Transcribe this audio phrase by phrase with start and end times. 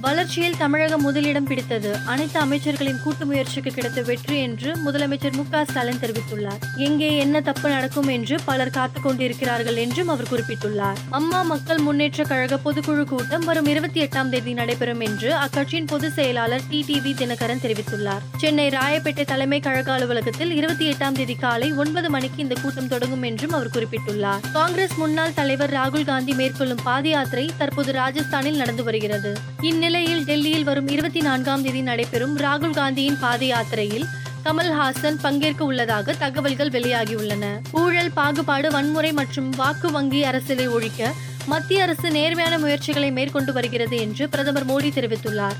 [0.00, 1.96] வளர்ச்சியில் தமிழகம் முதலிடம் பிடித்தது.
[2.06, 6.58] அனைத்து அமைச்சர்களின் கூட்டு முயற்சிக்கு கிடைத்த வெற்றி என்று முதலமைச்சர் மு க ஸ்டாலின் தெரிவித்துள்ளார்.
[6.76, 10.96] எங்கே என்ன தப்பு நடக்கும் என்று பலர் காத்துக் கொண்டிருக்கிறார்கள் என்றும் அவர் குறிப்பிட்டுள்ளார்.
[11.10, 16.62] அம்மா மக்கள் முன்னேற்ற கழக பொதுக்குழு கூட்டம் வரும் இருபத்தி எட்டாம் தேதி நடைபெறும் என்று அக்கட்சியின் பொதுச் செயலாளர்
[16.70, 18.20] டி டிவி தினகரன் தெரிவித்துள்ளார்.
[18.36, 23.52] சென்னை ராயப்பேட்டை தலைமை கழக அலுவலகத்தில் இருபத்தி எட்டாம் தேதி காலை ஒன்பது மணிக்கு இந்த கூட்டம் தொடங்கும் என்றும்
[23.52, 24.52] அவர் குறிப்பிட்டுள்ளார்.
[24.52, 29.38] காங்கிரஸ் முன்னாள் தலைவர் ராகுல் காந்தி மேற்கொள்ளும் பாதயாத்திரை தற்போது ராஜஸ்தானில் நடந்து வருகிறது.
[29.90, 34.04] இந்நிலையில் டெல்லியில் வரும் இருபத்தி நான்காம் தேதி நடைபெறும் ராகுல் காந்தியின் பாத யாத்திரையில்
[34.44, 37.60] கமல்ஹாசன் பங்கேற்க உள்ளதாக தகவல்கள் வெளியாகியுள்ளன.
[37.72, 41.12] ஊழல் பாகுபாடு வன்முறை மற்றும் வாக்கு வங்கி அரசியலை ஒழிக்க
[41.46, 45.58] மத்திய அரசு நேர்மையான முயற்சிகளை மேற்கொண்டு வருகிறது என்று பிரதமர் மோடி தெரிவித்துள்ளார்.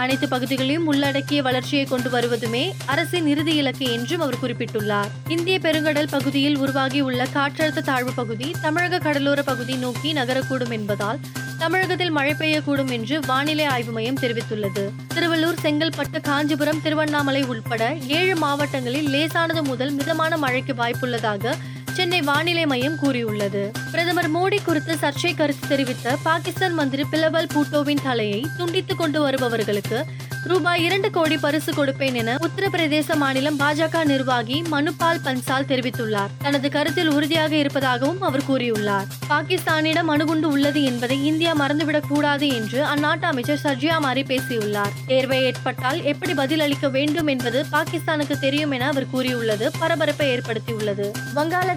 [0.00, 5.10] அனைத்து பகுதிகளையும் உள்ளடக்கிய வளர்ச்சியை கொண்டு வருவதுமே அரசின் இறுதி இலக்கு என்றும் அவர் குறிப்பிட்டுள்ளார்.
[5.28, 11.20] இந்திய பெருங்கடல் பகுதியில் உருவாகியுள்ள காற்றழுத்த தாழ்வு பகுதி தமிழக கடலோர பகுதி நோக்கி நகரக்கூடும் என்பதால்
[11.58, 14.84] தமிழகத்தில் மழை பெய்யக்கூடும் என்று வானிலை ஆய்வு மையம் தெரிவித்துள்ளது.
[15.14, 21.54] திருவள்ளூர் செங்கல்பட்டு காஞ்சிபுரம் திருவண்ணாமலை உட்பட ஏழு மாவட்டங்களில் லேசானது முதல் மிதமான மழைக்கு வாய்ப்புள்ளதாக
[21.94, 23.70] சென்னை வானிலை மையம் கூறியுள்ளது.
[23.90, 30.04] பிரதமர் மோடி குறித்து சர்ச்சை கருத்து தெரிவித்த பாகிஸ்தான் மந்திரி பிலபல் பூட்டோவின் தலையை துண்டித்துக் கொண்டு வருபவர்களுக்கு
[30.44, 36.28] ரூபாய் இரண்டு கோடி பரிசு கொடுப்பேன் என உத்தரப்பிரதேச மாநிலம் பாஜக நிர்வாகி மனுபால் பன்சால் தெரிவித்துள்ளார்.
[36.38, 39.06] தனது கருத்தில் உறுதியாக இருப்பதாகவும் அவர் கூறியுள்ளார்.
[39.28, 44.92] பாகிஸ்தானிடம் அணுகுண்டு உள்ளது என்பதை இந்தியா மறந்துவிடக் கூடாது என்று அந்நாட்டு அமைச்சர் சர்ஜியா மாரி பேசியுள்ளார்.
[45.06, 49.70] தேர்வை ஏற்பட்டால் எப்படி பதில் அளிக்க வேண்டும் என்பது பாகிஸ்தானுக்கு தெரியும் என அவர் கூறியுள்ளது.
[49.78, 51.10] பரபரப்பை ஏற்படுத்தியுள்ளது.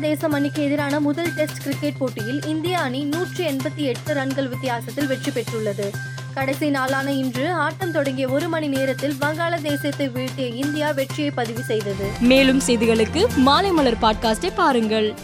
[0.03, 5.31] வங்காளதேசம் அணிக்கு எதிரான முதல் டெஸ்ட் கிரிக்கெட் போட்டியில் இந்திய அணி நூற்றி எண்பத்தி எட்டு ரன்கள் வித்தியாசத்தில் வெற்றி
[5.31, 5.91] பெற்றுள்ளது.
[6.33, 12.07] கடைசி நாளான இன்று ஆட்டம் தொடங்கிய ஒரு மணி நேரத்தில் வங்காளதேசத்தை வீழ்த்திய இந்தியா வெற்றியை பதிவு செய்தது.
[12.19, 15.15] மேலும் செய்திகளுக்கு மாலைமலர் பாட்காஸ்டை பாருங்கள்.